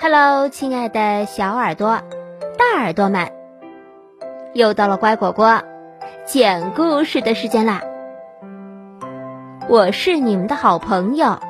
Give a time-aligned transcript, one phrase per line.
[0.00, 2.00] Hello，亲爱的小耳朵、
[2.56, 3.32] 大耳朵们，
[4.54, 5.64] 又到了乖果果
[6.24, 7.82] 讲故事的时间啦！
[9.68, 11.40] 我是你们的好朋友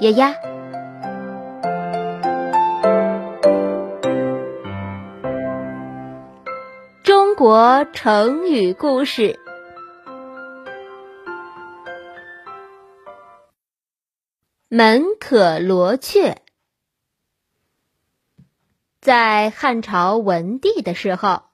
[0.00, 0.34] 丫丫。
[7.02, 9.40] 中国成语故事：
[14.68, 16.42] 门可罗雀。
[19.00, 21.44] 在汉朝文帝的时候，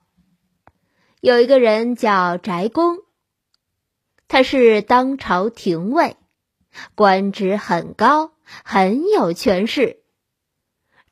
[1.20, 2.98] 有一个人叫翟公，
[4.26, 6.16] 他是当朝廷尉，
[6.96, 8.32] 官职很高，
[8.64, 10.00] 很有权势，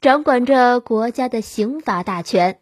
[0.00, 2.58] 掌管着国家的刑罚大权。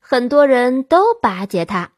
[0.00, 1.92] 很多人都巴结他，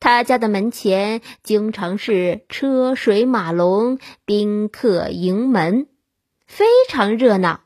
[0.00, 5.88] 他家的门前经常是车水马龙、宾客盈门，
[6.46, 7.62] 非常热闹。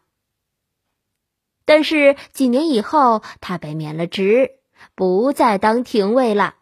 [1.66, 4.52] 但是几年以后，他被免了职，
[4.94, 6.54] 不再当廷尉了。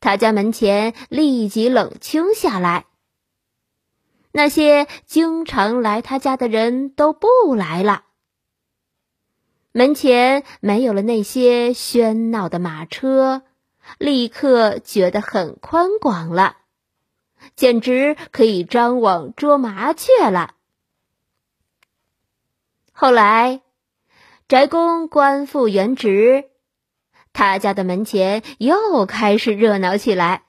[0.00, 2.86] 他家门前立即冷清下来。
[4.32, 8.04] 那些经常来他家的人都不来了。
[9.72, 13.42] 门前没有了那些喧闹的马车，
[13.98, 16.56] 立刻觉得很宽广了，
[17.56, 20.54] 简直可以张网捉麻雀了。
[22.92, 23.60] 后来。
[24.48, 26.44] 翟公官复原职，
[27.32, 30.44] 他家的门前又开始热闹起来。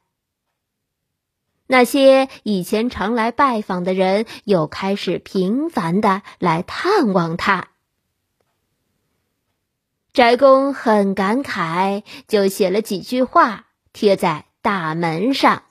[1.66, 7.70] 那些以前常来拜访的人又开始频繁的来探望他。
[10.14, 15.64] 翟公很感慨，就写了几句话贴在大门上：“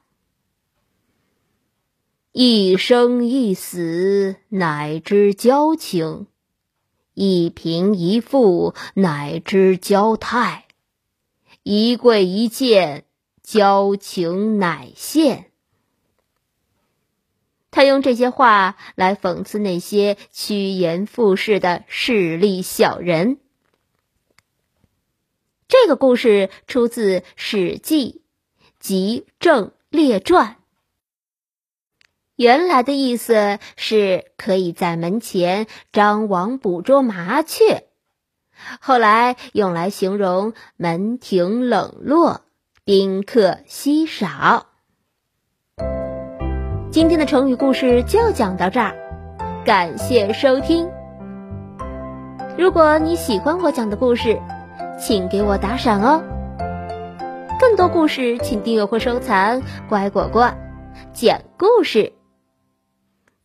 [2.32, 6.26] 一生一死，乃知交情。”
[7.16, 10.64] 一贫一富，乃知交态；
[11.62, 13.06] 一贵一贱，
[13.42, 15.50] 交情乃现。
[17.70, 23.38] 他用这些话来讽刺那些趋炎附势的势利小人。
[25.68, 28.20] 这个故事出自《史记·
[28.78, 30.58] 集政列传》。
[32.36, 37.84] 原来的意思是可以在门前张网捕捉麻雀，
[38.78, 42.42] 后来用来形容门庭冷落、
[42.84, 44.66] 宾客稀少。
[46.90, 48.94] 今天的成语故事就讲到这儿，
[49.64, 50.90] 感谢收听。
[52.58, 54.38] 如果你喜欢我讲的故事，
[54.98, 56.22] 请给我打赏哦。
[57.58, 60.52] 更多故事，请订阅或收藏“乖果果
[61.14, 62.12] 讲故事”。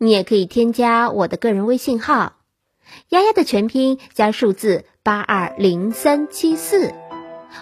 [0.04, 2.34] 你也可以添加我的个人微信号
[3.10, 6.92] “丫丫”的全拼加数字八二零三七四，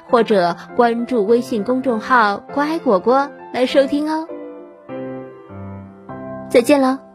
[0.10, 4.26] 或者关注微信公众号“乖果果”来收听哦。
[6.50, 7.09] 再见了。